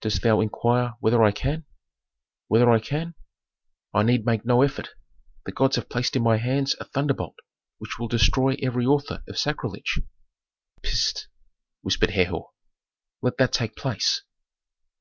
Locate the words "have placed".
5.76-6.16